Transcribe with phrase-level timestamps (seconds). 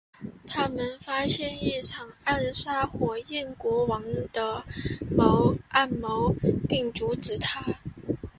[0.47, 4.65] 他们发现一场要暗杀火焰国王的
[5.11, 6.33] 阴谋
[6.67, 7.75] 并阻止它。